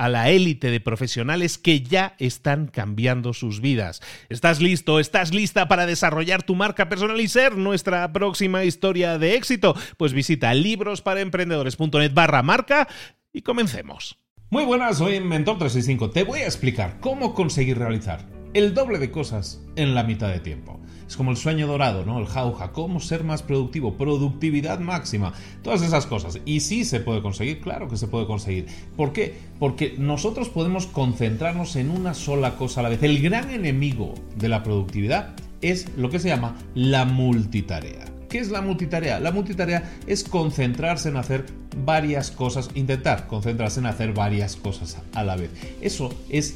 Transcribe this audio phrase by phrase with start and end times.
[0.00, 4.00] a la élite de profesionales que ya están cambiando sus vidas.
[4.30, 4.98] ¿Estás listo?
[4.98, 9.76] ¿Estás lista para desarrollar tu marca personal y ser nuestra próxima historia de éxito?
[9.98, 12.88] Pues visita librosparaemprendedores.net barra marca
[13.30, 14.16] y comencemos.
[14.48, 16.10] Muy buenas, soy Mentor365.
[16.10, 20.40] Te voy a explicar cómo conseguir realizar el doble de cosas en la mitad de
[20.40, 20.80] tiempo.
[21.10, 22.20] Es como el sueño dorado, ¿no?
[22.20, 26.38] El jauja, cómo ser más productivo, productividad máxima, todas esas cosas.
[26.44, 28.66] Y sí se puede conseguir, claro que se puede conseguir.
[28.96, 29.34] ¿Por qué?
[29.58, 33.02] Porque nosotros podemos concentrarnos en una sola cosa a la vez.
[33.02, 38.04] El gran enemigo de la productividad es lo que se llama la multitarea.
[38.28, 39.18] ¿Qué es la multitarea?
[39.18, 41.46] La multitarea es concentrarse en hacer
[41.84, 45.50] varias cosas, intentar concentrarse en hacer varias cosas a la vez.
[45.80, 46.54] Eso es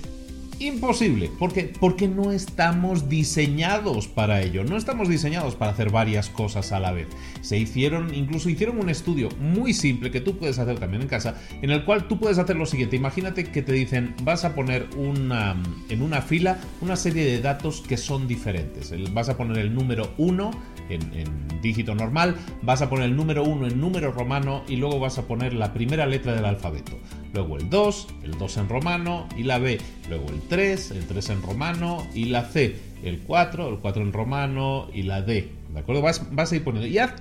[0.58, 1.30] Imposible.
[1.38, 1.72] ¿Por qué?
[1.80, 4.64] Porque no estamos diseñados para ello.
[4.64, 7.08] No estamos diseñados para hacer varias cosas a la vez.
[7.40, 11.40] Se hicieron, incluso hicieron un estudio muy simple que tú puedes hacer también en casa,
[11.62, 12.96] en el cual tú puedes hacer lo siguiente.
[12.96, 15.56] Imagínate que te dicen, vas a poner una,
[15.88, 18.92] en una fila una serie de datos que son diferentes.
[19.12, 20.50] Vas a poner el número 1
[20.90, 25.18] en, dígito normal, vas a poner el número 1 en número romano y luego vas
[25.18, 26.98] a poner la primera letra del alfabeto.
[27.34, 29.78] Luego el 2, el 2 en romano y la B.
[30.08, 32.76] Luego el 3, el 3 en romano y la C.
[33.02, 35.50] El 4, el 4 en romano y la D.
[35.72, 36.00] ¿De acuerdo?
[36.00, 36.86] Vas, vas a ir poniendo.
[36.86, 37.14] Y haz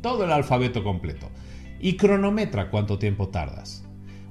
[0.00, 1.28] todo el alfabeto completo.
[1.80, 3.84] Y cronometra cuánto tiempo tardas.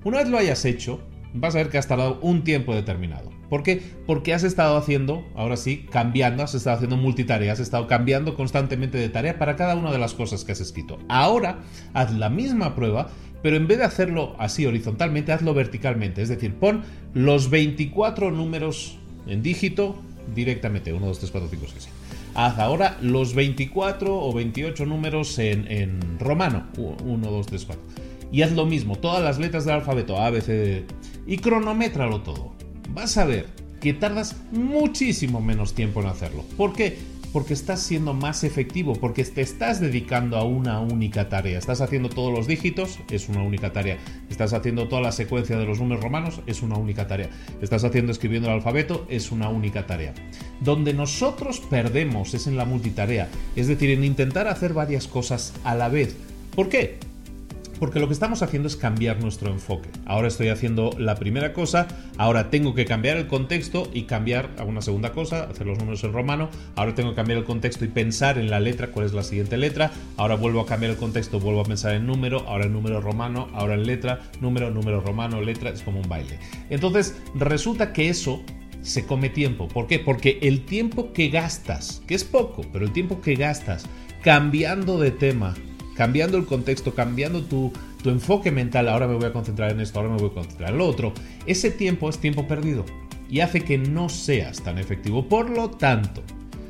[0.03, 1.01] Una vez lo hayas hecho,
[1.35, 3.29] vas a ver que has tardado un tiempo determinado.
[3.49, 3.81] ¿Por qué?
[4.05, 8.97] Porque has estado haciendo, ahora sí, cambiando, has estado haciendo multitarea, has estado cambiando constantemente
[8.97, 10.97] de tarea para cada una de las cosas que has escrito.
[11.07, 11.59] Ahora,
[11.93, 13.09] haz la misma prueba,
[13.47, 16.21] pero en vez de hacerlo así horizontalmente, hazlo verticalmente.
[16.21, 19.95] Es decir, pon los 24 números en dígito
[20.35, 20.91] directamente.
[20.91, 21.89] 1, 2, 3, 4, 5, 6.
[22.35, 26.67] Haz ahora los 24 o 28 números en, en romano.
[26.75, 27.83] 1, 2, 3, 4.
[28.33, 30.83] Y haz lo mismo, todas las letras del alfabeto, A, B, C, D.
[31.25, 32.51] Y cronométralo todo
[32.93, 33.45] vas a ver
[33.79, 36.43] que tardas muchísimo menos tiempo en hacerlo.
[36.57, 36.97] ¿Por qué?
[37.37, 41.59] Porque estás siendo más efectivo, porque te estás dedicando a una única tarea.
[41.59, 43.99] Estás haciendo todos los dígitos, es una única tarea.
[44.27, 47.29] Estás haciendo toda la secuencia de los números romanos, es una única tarea.
[47.61, 50.15] Estás haciendo escribiendo el alfabeto, es una única tarea.
[50.61, 55.75] Donde nosotros perdemos es en la multitarea, es decir, en intentar hacer varias cosas a
[55.75, 56.17] la vez.
[56.55, 56.97] ¿Por qué?
[57.79, 59.89] Porque lo que estamos haciendo es cambiar nuestro enfoque.
[60.05, 64.63] Ahora estoy haciendo la primera cosa, ahora tengo que cambiar el contexto y cambiar a
[64.63, 67.89] una segunda cosa, hacer los números en romano, ahora tengo que cambiar el contexto y
[67.89, 71.39] pensar en la letra, cuál es la siguiente letra, ahora vuelvo a cambiar el contexto,
[71.39, 75.41] vuelvo a pensar en número, ahora en número romano, ahora en letra, número, número romano,
[75.41, 76.39] letra, es como un baile.
[76.69, 78.43] Entonces, resulta que eso
[78.81, 79.67] se come tiempo.
[79.67, 79.99] ¿Por qué?
[79.99, 83.85] Porque el tiempo que gastas, que es poco, pero el tiempo que gastas
[84.21, 85.55] cambiando de tema,
[85.97, 87.73] cambiando el contexto, cambiando tu,
[88.03, 90.69] tu enfoque mental, ahora me voy a concentrar en esto, ahora me voy a concentrar
[90.71, 91.13] en lo otro,
[91.47, 92.85] ese tiempo es tiempo perdido
[93.29, 95.27] y hace que no seas tan efectivo.
[95.27, 96.23] Por lo tanto,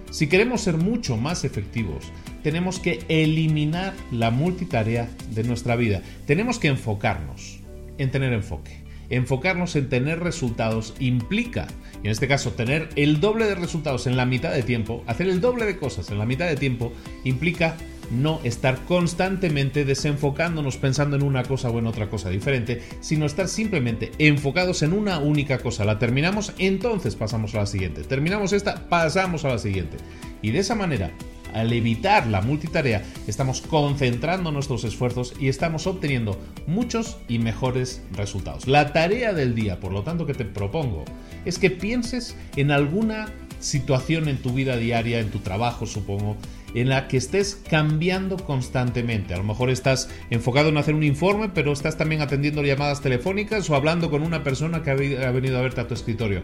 [0.10, 2.06] si queremos ser mucho más efectivos,
[2.42, 6.02] tenemos que eliminar la multitarea de nuestra vida.
[6.26, 7.60] Tenemos que enfocarnos
[7.98, 8.84] en tener enfoque.
[9.10, 11.68] enfocarnos en tener resultados implica,
[12.04, 15.30] y en este caso tener el doble de resultados en la mitad de tiempo, hacer
[15.30, 16.92] el doble de cosas en la mitad de tiempo,
[17.24, 17.78] implica
[18.12, 23.48] no estar constantemente desenfocándonos pensando en una cosa o en otra cosa diferente, sino estar
[23.48, 25.86] simplemente enfocados en una única cosa.
[25.86, 28.04] La terminamos, entonces pasamos a la siguiente.
[28.04, 29.98] Terminamos esta, pasamos a la siguiente.
[30.42, 31.12] Y de esa manera
[31.54, 36.38] al evitar la multitarea, estamos concentrando nuestros esfuerzos y estamos obteniendo
[36.68, 38.68] muchos y mejores resultados.
[38.68, 41.06] La tarea del día, por lo tanto, que te propongo
[41.46, 46.38] es que pienses en alguna situación en tu vida diaria, en tu trabajo, supongo,
[46.74, 49.34] en la que estés cambiando constantemente.
[49.34, 53.70] A lo mejor estás enfocado en hacer un informe, pero estás también atendiendo llamadas telefónicas
[53.70, 54.96] o hablando con una persona que ha
[55.32, 56.42] venido a verte a tu escritorio.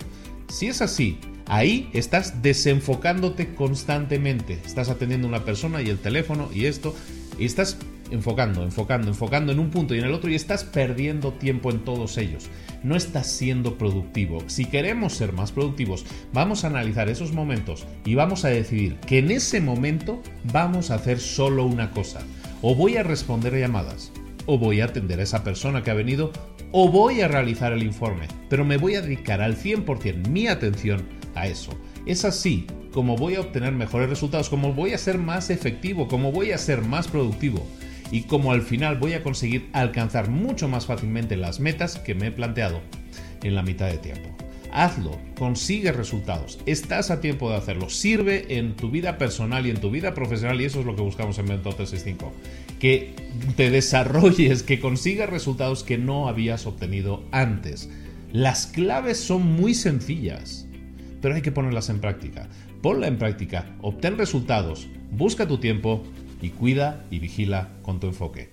[0.50, 4.60] Si es así, ahí estás desenfocándote constantemente.
[4.66, 6.96] Estás atendiendo a una persona y el teléfono y esto,
[7.38, 7.78] y estás
[8.14, 11.80] enfocando, enfocando, enfocando en un punto y en el otro y estás perdiendo tiempo en
[11.80, 12.50] todos ellos.
[12.84, 14.44] No estás siendo productivo.
[14.48, 19.18] Si queremos ser más productivos, vamos a analizar esos momentos y vamos a decidir que
[19.18, 20.22] en ese momento
[20.52, 22.22] vamos a hacer solo una cosa.
[22.62, 24.12] O voy a responder llamadas,
[24.46, 26.32] o voy a atender a esa persona que ha venido,
[26.72, 31.08] o voy a realizar el informe, pero me voy a dedicar al 100% mi atención
[31.34, 31.72] a eso.
[32.06, 36.32] Es así como voy a obtener mejores resultados, como voy a ser más efectivo, como
[36.32, 37.66] voy a ser más productivo
[38.12, 42.28] y como al final voy a conseguir alcanzar mucho más fácilmente las metas que me
[42.28, 42.82] he planteado
[43.44, 44.30] en la mitad de tiempo.
[44.76, 49.80] Hazlo, consigue resultados, estás a tiempo de hacerlo, sirve en tu vida personal y en
[49.80, 52.34] tu vida profesional y eso es lo que buscamos en Mentor 365,
[52.80, 53.14] que
[53.56, 57.88] te desarrolles, que consigas resultados que no habías obtenido antes.
[58.32, 60.68] Las claves son muy sencillas,
[61.22, 62.50] pero hay que ponerlas en práctica.
[62.82, 66.04] Ponla en práctica, obtén resultados, busca tu tiempo
[66.44, 68.53] y cuida y vigila con tu enfoque.